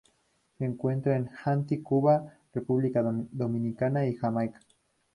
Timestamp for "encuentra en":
0.65-1.29